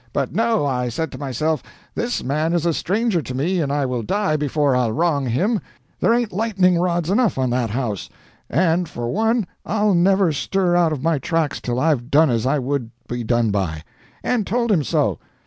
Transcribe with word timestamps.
But 0.13 0.33
no; 0.33 0.65
I 0.65 0.89
said 0.89 1.11
to 1.11 1.19
myself, 1.19 1.61
this 1.93 2.23
man 2.23 2.53
is 2.53 2.65
a 2.65 2.73
stranger 2.73 3.21
to 3.21 3.35
me, 3.35 3.61
and 3.61 3.71
I 3.71 3.85
will 3.85 4.01
die 4.01 4.35
before 4.35 4.75
I'll 4.75 4.91
wrong 4.91 5.27
him; 5.27 5.61
there 5.99 6.11
ain't 6.11 6.33
lightning 6.33 6.79
rods 6.79 7.11
enough 7.11 7.37
on 7.37 7.51
that 7.51 7.69
house, 7.69 8.09
and 8.49 8.89
for 8.89 9.11
one 9.11 9.45
I'll 9.63 9.93
never 9.93 10.31
stir 10.31 10.75
out 10.75 10.91
of 10.91 11.03
my 11.03 11.19
tracks 11.19 11.61
till 11.61 11.79
I've 11.79 12.09
done 12.09 12.31
as 12.31 12.47
I 12.47 12.57
would 12.57 12.89
be 13.07 13.23
done 13.23 13.51
by, 13.51 13.83
and 14.23 14.47
told 14.47 14.71
him 14.71 14.83
so. 14.83 15.19